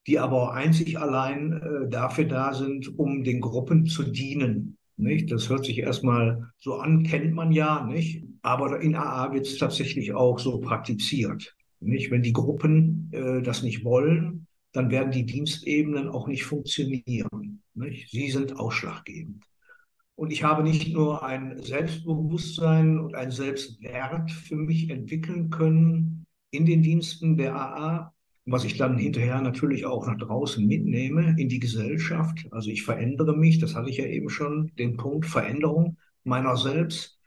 [0.09, 4.75] die aber einzig allein äh, dafür da sind, um den Gruppen zu dienen.
[4.97, 5.31] Nicht?
[5.31, 8.23] Das hört sich erstmal so an, kennt man ja, nicht?
[8.41, 11.55] Aber in AA wird es tatsächlich auch so praktiziert.
[11.79, 12.09] Nicht?
[12.09, 17.61] Wenn die Gruppen äh, das nicht wollen, dann werden die Dienstebenen auch nicht funktionieren.
[17.75, 18.09] Nicht?
[18.09, 19.43] Sie sind ausschlaggebend.
[20.15, 26.65] Und ich habe nicht nur ein Selbstbewusstsein und ein Selbstwert für mich entwickeln können in
[26.65, 28.13] den Diensten der AA,
[28.51, 32.47] was ich dann hinterher natürlich auch nach draußen mitnehme in die Gesellschaft.
[32.51, 37.19] Also ich verändere mich, das hatte ich ja eben schon, den Punkt Veränderung meiner selbst.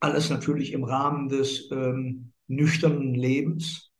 [0.00, 3.90] Alles natürlich im Rahmen des ähm, nüchternen Lebens,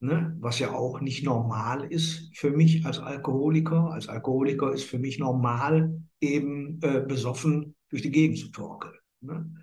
[0.00, 0.36] ne?
[0.40, 3.90] was ja auch nicht normal ist für mich als Alkoholiker.
[3.90, 8.94] Als Alkoholiker ist für mich normal, eben äh, besoffen durch die Gegend zu torkeln.
[9.20, 9.54] Ne?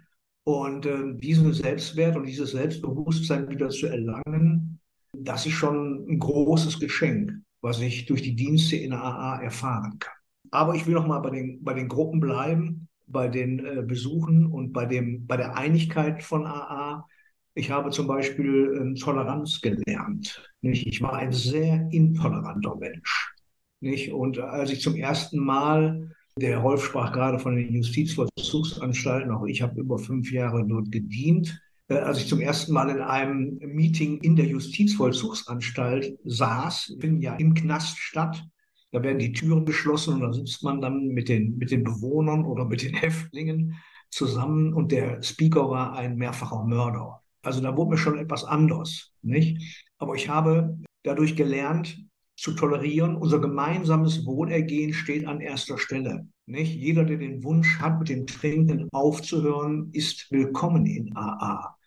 [0.43, 4.80] Und äh, diesen Selbstwert und dieses Selbstbewusstsein wieder zu erlangen,
[5.23, 10.13] das ist schon ein großes Geschenk, was ich durch die Dienste in AA erfahren kann.
[10.51, 14.45] Aber ich will noch mal bei den, bei den Gruppen bleiben, bei den äh, Besuchen
[14.45, 17.05] und bei, dem, bei der Einigkeit von AA.
[17.53, 20.43] Ich habe zum Beispiel ähm, Toleranz gelernt.
[20.61, 20.87] Nicht?
[20.87, 23.33] Ich war ein sehr intoleranter Mensch.
[23.79, 24.11] Nicht?
[24.11, 29.61] Und als ich zum ersten Mal, der Rolf sprach gerade von den Justizvollzugsanstalten, auch ich
[29.61, 34.17] habe über fünf Jahre dort gedient, äh, als ich zum ersten Mal in einem Meeting
[34.19, 38.45] in der Justizvollzugsanstalt saß, finden ja im Knast statt.
[38.91, 42.45] Da werden die Türen geschlossen und da sitzt man dann mit den, mit den Bewohnern
[42.45, 43.75] oder mit den Häftlingen
[44.09, 47.21] zusammen und der Speaker war ein mehrfacher Mörder.
[47.41, 49.87] Also da wurde mir schon etwas anders, nicht?
[49.97, 51.97] Aber ich habe dadurch gelernt
[52.35, 53.15] zu tolerieren.
[53.15, 56.27] Unser gemeinsames Wohlergehen steht an erster Stelle.
[56.45, 56.75] Nicht?
[56.75, 61.77] Jeder, der den Wunsch hat, mit dem Trinken aufzuhören, ist willkommen in AA.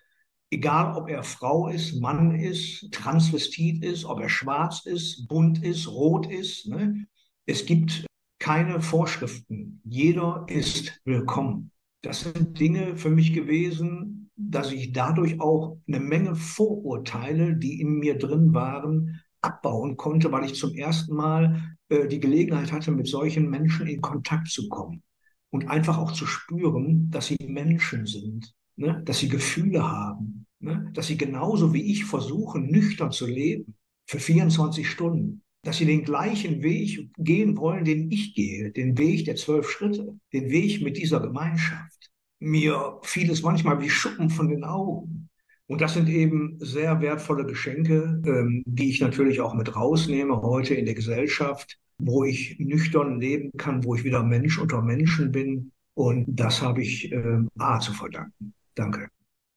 [0.54, 5.88] Egal, ob er Frau ist, Mann ist, Transvestit ist, ob er schwarz ist, bunt ist,
[5.88, 6.68] rot ist.
[6.68, 7.08] Ne?
[7.44, 8.06] Es gibt
[8.38, 9.80] keine Vorschriften.
[9.82, 11.72] Jeder ist willkommen.
[12.02, 17.98] Das sind Dinge für mich gewesen, dass ich dadurch auch eine Menge Vorurteile, die in
[17.98, 23.08] mir drin waren, abbauen konnte, weil ich zum ersten Mal äh, die Gelegenheit hatte, mit
[23.08, 25.02] solchen Menschen in Kontakt zu kommen
[25.50, 29.02] und einfach auch zu spüren, dass sie Menschen sind, ne?
[29.04, 30.90] dass sie Gefühle haben, ne?
[30.94, 33.74] dass sie genauso wie ich versuchen, nüchtern zu leben
[34.06, 39.24] für 24 Stunden, dass sie den gleichen Weg gehen wollen, den ich gehe, den Weg
[39.24, 42.10] der zwölf Schritte, den Weg mit dieser Gemeinschaft.
[42.38, 45.28] Mir fiel es manchmal wie Schuppen von den Augen.
[45.66, 50.74] Und das sind eben sehr wertvolle Geschenke, ähm, die ich natürlich auch mit rausnehme heute
[50.74, 55.72] in der Gesellschaft, wo ich nüchtern leben kann, wo ich wieder Mensch unter Menschen bin.
[55.94, 58.52] Und das habe ich ähm, A zu verdanken.
[58.74, 59.08] Danke.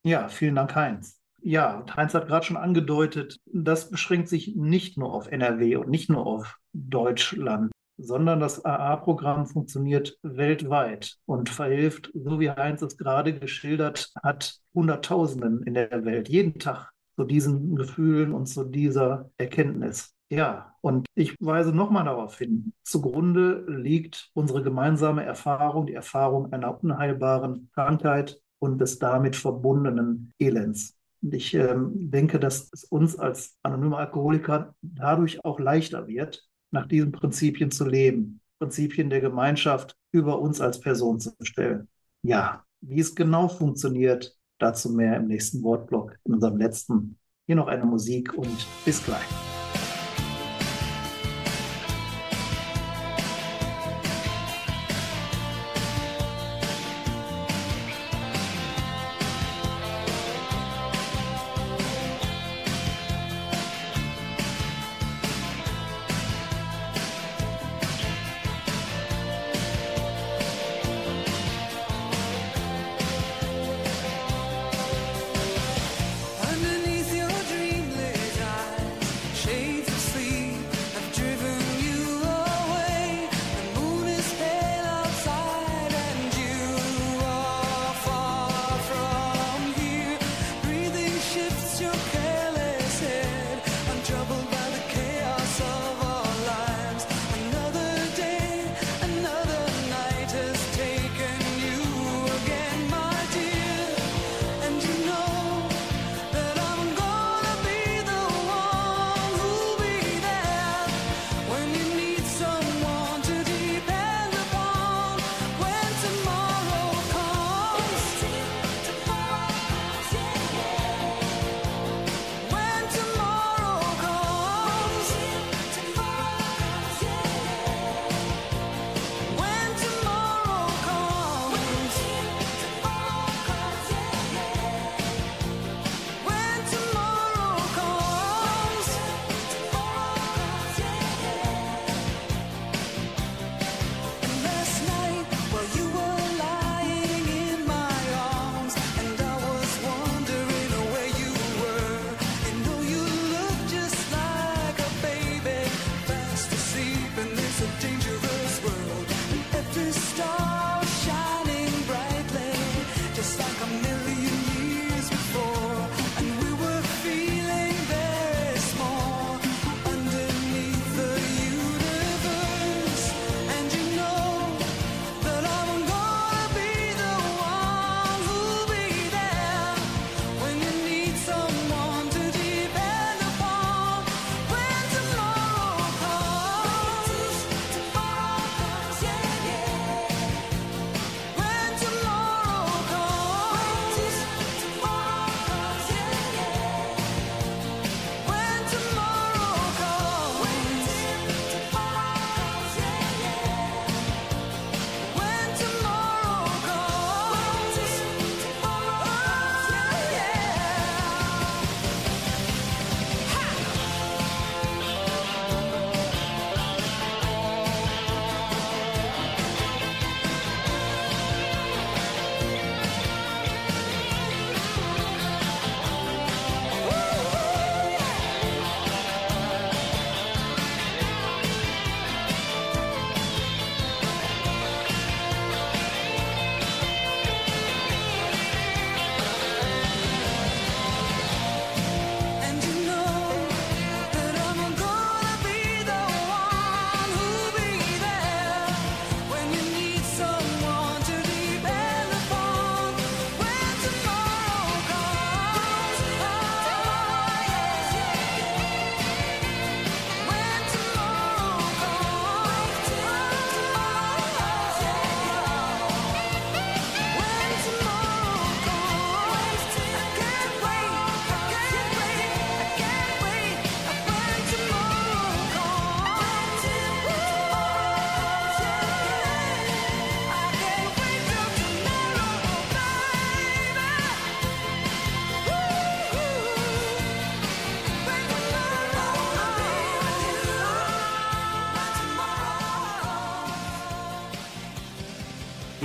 [0.07, 1.19] Ja, vielen Dank, Heinz.
[1.41, 6.09] Ja, Heinz hat gerade schon angedeutet, das beschränkt sich nicht nur auf NRW und nicht
[6.09, 13.37] nur auf Deutschland, sondern das AA-Programm funktioniert weltweit und verhilft, so wie Heinz es gerade
[13.37, 20.13] geschildert hat, Hunderttausenden in der Welt, jeden Tag zu diesen Gefühlen und zu dieser Erkenntnis.
[20.29, 26.81] Ja, und ich weise nochmal darauf hin, zugrunde liegt unsere gemeinsame Erfahrung, die Erfahrung einer
[26.81, 30.95] unheilbaren Krankheit und des damit verbundenen Elends.
[31.21, 36.87] Und ich ähm, denke, dass es uns als anonyme Alkoholiker dadurch auch leichter wird, nach
[36.87, 41.87] diesen Prinzipien zu leben, Prinzipien der Gemeinschaft über uns als Person zu stellen.
[42.23, 47.17] Ja, wie es genau funktioniert, dazu mehr im nächsten Wortblock, in unserem letzten.
[47.45, 49.56] Hier noch eine Musik und bis gleich.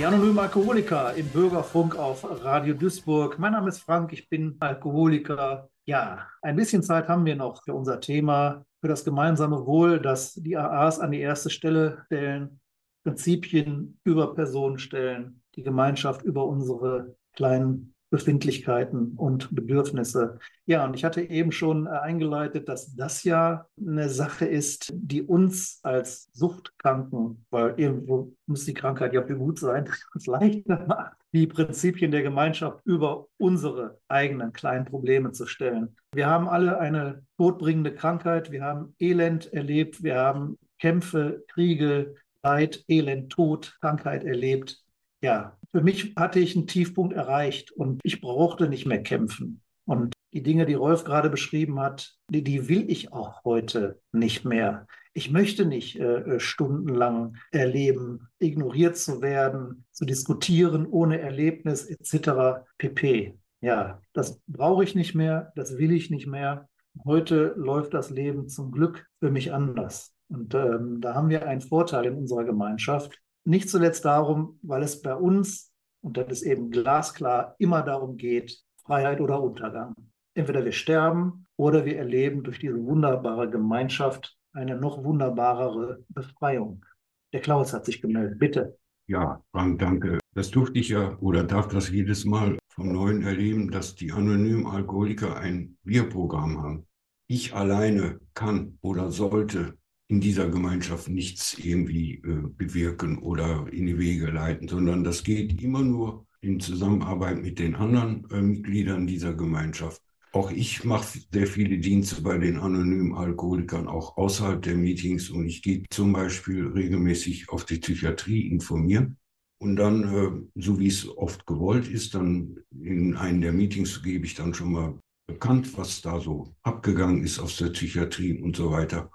[0.03, 3.39] Die anonymen Alkoholiker im Bürgerfunk auf Radio Duisburg.
[3.39, 5.69] Mein Name ist Frank, ich bin Alkoholiker.
[5.85, 10.33] Ja, ein bisschen Zeit haben wir noch für unser Thema, für das gemeinsame Wohl, das
[10.33, 12.59] die AAs an die erste Stelle stellen,
[13.05, 20.37] Prinzipien über Personen stellen, die Gemeinschaft über unsere kleinen Befindlichkeiten und Bedürfnisse.
[20.67, 25.23] Ja, und ich hatte eben schon äh, eingeleitet, dass das ja eine Sache ist, die
[25.23, 31.13] uns als Suchtkranken, weil irgendwo muss die Krankheit ja für gut sein, es leichter macht,
[31.33, 35.95] die Prinzipien der Gemeinschaft über unsere eigenen kleinen Probleme zu stellen.
[36.13, 42.85] Wir haben alle eine todbringende Krankheit, wir haben Elend erlebt, wir haben Kämpfe, Kriege, Leid,
[42.87, 44.82] Elend, Tod, Krankheit erlebt
[45.23, 49.61] ja, für mich hatte ich einen Tiefpunkt erreicht und ich brauchte nicht mehr kämpfen.
[49.85, 54.45] Und die Dinge, die Rolf gerade beschrieben hat, die, die will ich auch heute nicht
[54.45, 54.85] mehr.
[55.13, 62.65] Ich möchte nicht äh, stundenlang erleben, ignoriert zu werden, zu diskutieren ohne Erlebnis etc.
[62.77, 63.37] pp.
[63.61, 66.67] Ja, das brauche ich nicht mehr, das will ich nicht mehr.
[67.05, 70.13] Heute läuft das Leben zum Glück für mich anders.
[70.27, 73.19] Und ähm, da haben wir einen Vorteil in unserer Gemeinschaft.
[73.45, 78.63] Nicht zuletzt darum, weil es bei uns, und das ist eben glasklar, immer darum geht,
[78.85, 79.95] Freiheit oder Untergang.
[80.33, 86.85] Entweder wir sterben oder wir erleben durch diese wunderbare Gemeinschaft eine noch wunderbarere Befreiung.
[87.33, 88.77] Der Klaus hat sich gemeldet, bitte.
[89.07, 90.19] Ja, Frank, danke.
[90.33, 94.65] Das durfte ich ja oder darf das jedes Mal vom Neuen erleben, dass die anonymen
[94.65, 96.87] Alkoholiker ein Wir-Programm haben.
[97.27, 99.77] Ich alleine kann oder sollte
[100.07, 105.61] in dieser Gemeinschaft nichts irgendwie äh, bewirken oder in die Wege leiten, sondern das geht
[105.61, 110.01] immer nur in Zusammenarbeit mit den anderen äh, Mitgliedern dieser Gemeinschaft.
[110.33, 115.29] Auch ich mache sehr viele Dienste bei den anonymen Alkoholikern, auch außerhalb der Meetings.
[115.29, 119.17] Und ich gehe zum Beispiel regelmäßig auf die Psychiatrie informieren.
[119.59, 124.25] Und dann, äh, so wie es oft gewollt ist, dann in einem der Meetings gebe
[124.25, 128.71] ich dann schon mal bekannt, was da so abgegangen ist aus der Psychiatrie und so
[128.71, 129.09] weiter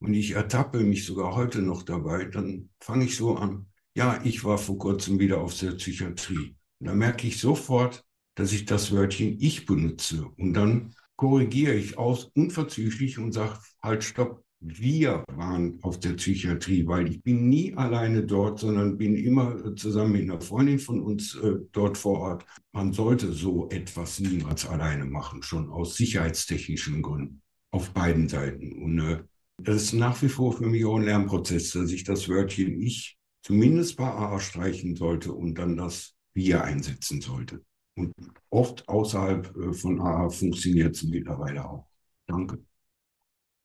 [0.00, 4.44] und ich ertappe mich sogar heute noch dabei, dann fange ich so an, ja, ich
[4.44, 6.56] war vor kurzem wieder auf der Psychiatrie.
[6.78, 10.26] Und da merke ich sofort, dass ich das Wörtchen ich benutze.
[10.38, 16.86] Und dann korrigiere ich aus unverzüglich und sage, halt, stopp, wir waren auf der Psychiatrie,
[16.86, 21.34] weil ich bin nie alleine dort, sondern bin immer zusammen mit einer Freundin von uns
[21.34, 22.46] äh, dort vor Ort.
[22.72, 28.72] Man sollte so etwas niemals alleine machen, schon aus sicherheitstechnischen Gründen, auf beiden Seiten.
[28.82, 29.22] Und äh,
[29.62, 33.18] das ist nach wie vor für mich auch ein Lernprozess, dass ich das Wörtchen ich
[33.42, 37.64] zumindest bei AA streichen sollte und dann das wir einsetzen sollte.
[37.96, 38.14] Und
[38.50, 41.88] oft außerhalb äh, von AA funktioniert es mittlerweile auch.
[42.26, 42.64] Danke.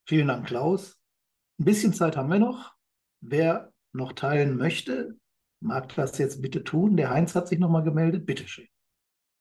[0.07, 0.97] Vielen Dank, Klaus.
[1.59, 2.73] Ein bisschen Zeit haben wir noch.
[3.21, 5.17] Wer noch teilen möchte,
[5.61, 6.97] mag das jetzt bitte tun.
[6.97, 8.25] Der Heinz hat sich nochmal gemeldet.
[8.25, 8.67] Bitte schön.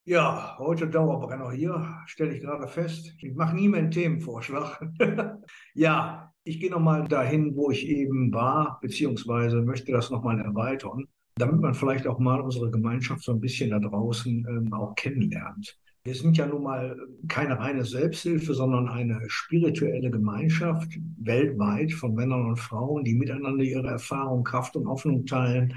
[0.07, 3.15] Ja, heute Dauerbrenner hier, stelle ich gerade fest.
[3.19, 4.87] Ich mache nie mehr einen Themenvorschlag.
[5.75, 11.61] ja, ich gehe nochmal dahin, wo ich eben war, beziehungsweise möchte das nochmal erweitern, damit
[11.61, 15.79] man vielleicht auch mal unsere Gemeinschaft so ein bisschen da draußen ähm, auch kennenlernt.
[16.05, 16.97] Wir sind ja nun mal
[17.29, 23.89] keine reine Selbsthilfe, sondern eine spirituelle Gemeinschaft weltweit von Männern und Frauen, die miteinander ihre
[23.89, 25.75] Erfahrung, Kraft und Hoffnung teilen,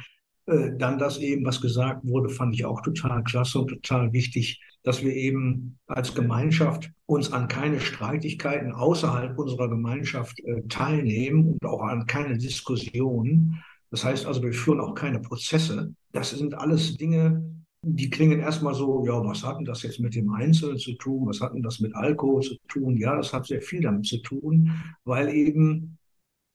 [0.47, 4.61] äh, dann das eben, was gesagt wurde, fand ich auch total klasse und total wichtig,
[4.87, 11.65] dass wir eben als Gemeinschaft uns an keine Streitigkeiten außerhalb unserer Gemeinschaft äh, teilnehmen und
[11.65, 13.61] auch an keine Diskussionen.
[13.91, 15.93] Das heißt also, wir führen auch keine Prozesse.
[16.13, 17.43] Das sind alles Dinge,
[17.81, 21.27] die klingen erstmal so, ja, was hat denn das jetzt mit dem Einzelnen zu tun?
[21.27, 22.95] Was hat denn das mit Alkohol zu tun?
[22.95, 24.71] Ja, das hat sehr viel damit zu tun,
[25.03, 25.97] weil eben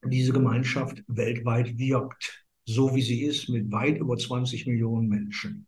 [0.05, 5.67] diese Gemeinschaft weltweit wirkt so wie sie ist, mit weit über 20 Millionen Menschen.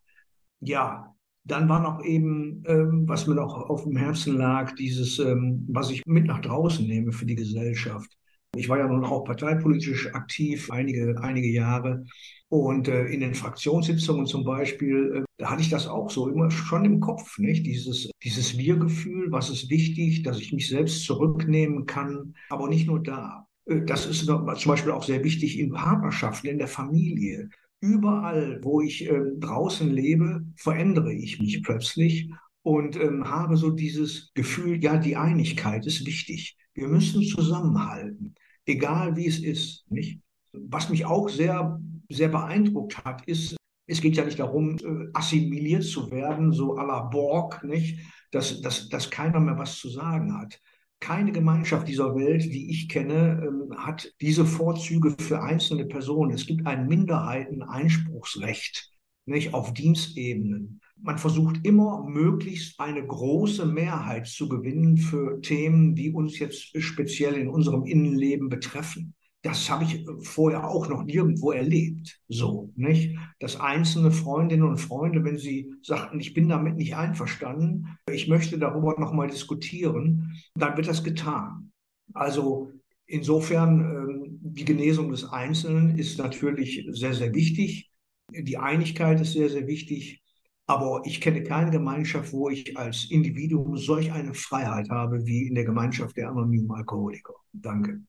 [0.61, 1.15] Ja,
[1.45, 5.91] dann war noch eben, ähm, was mir noch auf dem Herzen lag, dieses, ähm, was
[5.91, 8.17] ich mit nach draußen nehme für die Gesellschaft.
[8.57, 12.05] Ich war ja nun auch parteipolitisch aktiv einige, einige Jahre.
[12.49, 16.51] Und äh, in den Fraktionssitzungen zum Beispiel, äh, da hatte ich das auch so immer
[16.51, 17.67] schon im Kopf, nicht?
[17.67, 23.03] Dieses, dieses Wir-Gefühl, was ist wichtig, dass ich mich selbst zurücknehmen kann, aber nicht nur
[23.03, 23.47] da.
[23.67, 27.51] Äh, das ist zum Beispiel auch sehr wichtig in Partnerschaften, in der Familie.
[27.85, 32.31] Überall, wo ich äh, draußen lebe, verändere ich mich plötzlich
[32.63, 36.57] und ähm, habe so dieses Gefühl, ja, die Einigkeit ist wichtig.
[36.73, 39.85] Wir müssen zusammenhalten, egal wie es ist.
[39.91, 40.23] Nicht?
[40.53, 41.79] Was mich auch sehr,
[42.09, 43.55] sehr beeindruckt hat, ist,
[43.87, 47.99] es geht ja nicht darum, äh, assimiliert zu werden, so à la Borg, nicht?
[48.31, 50.59] Dass, dass, dass keiner mehr was zu sagen hat.
[51.05, 56.31] Keine Gemeinschaft dieser Welt, die ich kenne, ähm, hat diese Vorzüge für einzelne Personen.
[56.31, 58.91] Es gibt ein Minderheiteneinspruchsrecht.
[59.27, 60.81] nicht, auf Dienstebenen.
[60.97, 67.35] Man versucht immer möglichst eine große Mehrheit zu gewinnen für Themen, die uns jetzt speziell
[67.35, 69.15] in unserem Innenleben betreffen.
[69.45, 72.19] Das habe ich vorher auch noch nirgendwo erlebt.
[72.29, 73.15] So, nicht?
[73.41, 78.59] Dass einzelne Freundinnen und Freunde, wenn sie sagten, ich bin damit nicht einverstanden, ich möchte
[78.59, 81.73] darüber nochmal diskutieren, dann wird das getan.
[82.15, 82.73] Also
[83.05, 87.91] insofern, ähm, die Genesung des Einzelnen ist natürlich sehr, sehr wichtig.
[88.33, 90.23] Die Einigkeit ist sehr, sehr wichtig.
[90.67, 95.55] Aber ich kenne keine Gemeinschaft, wo ich als Individuum solch eine Freiheit habe wie in
[95.55, 97.35] der Gemeinschaft der anonymen Alkoholiker.
[97.53, 98.01] Danke.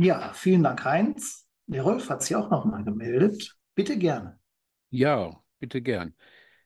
[0.00, 1.46] Ja, vielen Dank, Heinz.
[1.66, 3.56] Der Rolf hat sich auch noch mal gemeldet.
[3.74, 4.38] Bitte gerne.
[4.90, 6.14] Ja, bitte gern.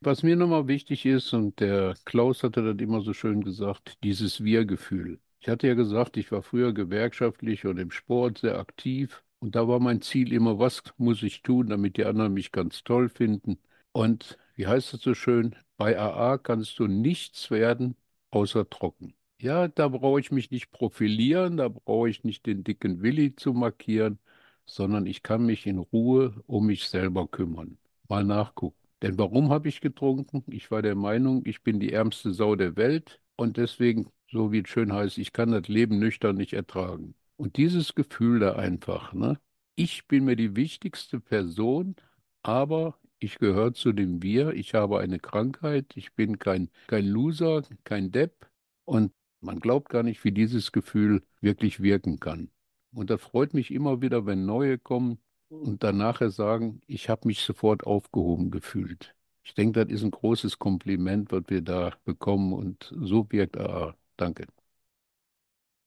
[0.01, 4.45] Was mir nochmal wichtig ist, und der Klaus hatte das immer so schön gesagt, dieses
[4.45, 5.21] Wir-Gefühl.
[5.41, 9.25] Ich hatte ja gesagt, ich war früher gewerkschaftlich und im Sport sehr aktiv.
[9.41, 12.85] Und da war mein Ziel immer, was muss ich tun, damit die anderen mich ganz
[12.85, 13.59] toll finden.
[13.93, 17.97] Und wie heißt es so schön, bei AA kannst du nichts werden
[18.31, 19.15] außer trocken.
[19.43, 23.53] Ja, da brauche ich mich nicht profilieren, da brauche ich nicht den dicken Willi zu
[23.53, 24.21] markieren,
[24.67, 27.77] sondern ich kann mich in Ruhe um mich selber kümmern.
[28.09, 28.77] Mal nachgucken.
[29.03, 30.45] Denn warum habe ich getrunken?
[30.47, 34.61] Ich war der Meinung, ich bin die ärmste Sau der Welt und deswegen, so wie
[34.61, 37.15] es schön heißt, ich kann das Leben nüchtern nicht ertragen.
[37.37, 39.41] Und dieses Gefühl da einfach, ne?
[39.75, 41.97] Ich bin mir die wichtigste Person,
[42.45, 47.63] aber ich gehöre zu dem Wir, ich habe eine Krankheit, ich bin kein, kein Loser,
[47.85, 48.49] kein Depp
[48.85, 49.13] und
[49.43, 52.51] man glaubt gar nicht, wie dieses Gefühl wirklich wirken kann.
[52.93, 55.19] Und das freut mich immer wieder, wenn neue kommen
[55.49, 59.15] und dann nachher sagen, ich habe mich sofort aufgehoben gefühlt.
[59.45, 63.95] Ich denke, das ist ein großes Kompliment, was wir da bekommen und so wirkt AA.
[64.17, 64.47] Danke.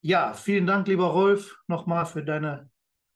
[0.02, 2.70] Ja, vielen Dank, lieber Rolf, nochmal für deine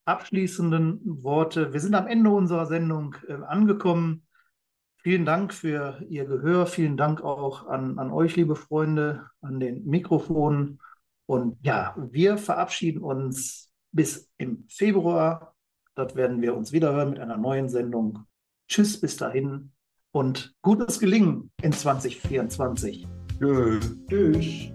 [0.05, 1.71] abschließenden Worte.
[1.73, 4.27] Wir sind am Ende unserer Sendung äh, angekommen.
[5.01, 6.65] Vielen Dank für Ihr Gehör.
[6.65, 10.79] Vielen Dank auch an, an euch, liebe Freunde, an den Mikrofonen.
[11.25, 15.55] Und ja, wir verabschieden uns bis im Februar.
[15.95, 18.25] Dort werden wir uns wiederhören mit einer neuen Sendung.
[18.67, 19.71] Tschüss, bis dahin
[20.11, 23.07] und gutes Gelingen in 2024.
[23.39, 23.79] Tschö.
[24.09, 24.71] Tschüss.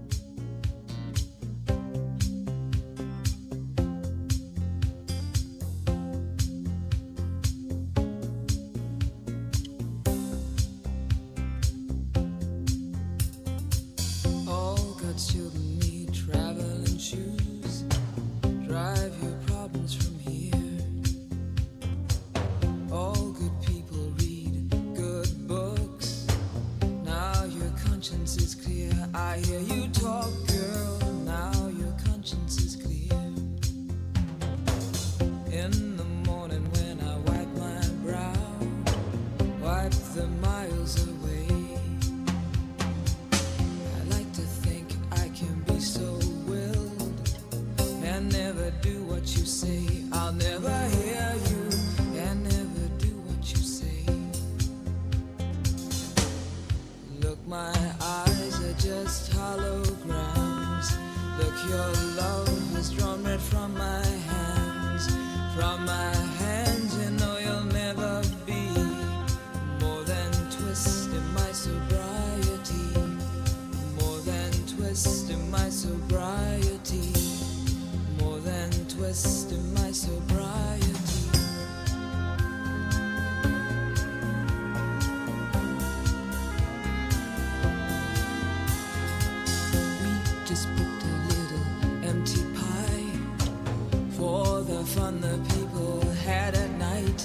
[94.84, 97.20] The fun the people had at night.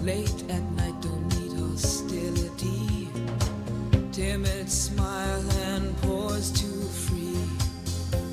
[0.00, 3.08] Late at night, don't need hostility
[4.12, 7.38] timid smile and pause too free.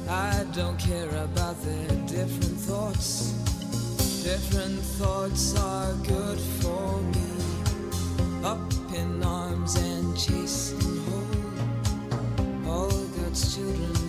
[0.07, 3.31] I don't care about their different thoughts.
[4.23, 7.31] Different thoughts are good for me.
[8.43, 12.67] Up in arms and chasing home.
[12.67, 14.02] All God's children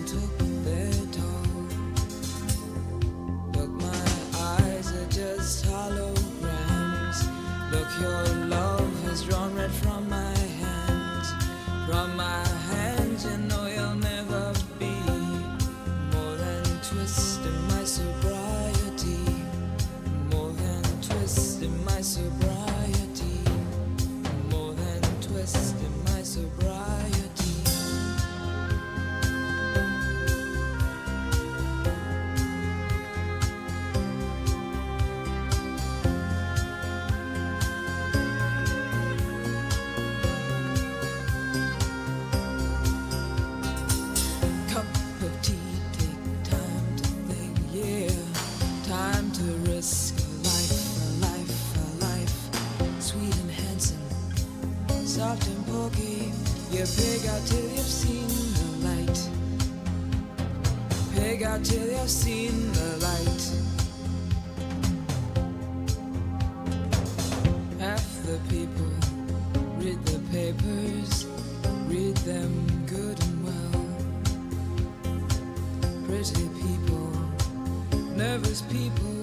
[78.61, 79.14] people